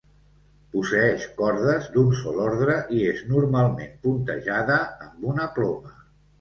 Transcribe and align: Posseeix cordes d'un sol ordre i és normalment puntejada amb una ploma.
Posseeix 0.75 1.27
cordes 1.41 1.89
d'un 1.97 2.09
sol 2.23 2.41
ordre 2.47 2.79
i 2.97 3.03
és 3.11 3.23
normalment 3.35 3.95
puntejada 4.09 4.81
amb 5.09 5.33
una 5.37 5.51
ploma. 5.61 5.97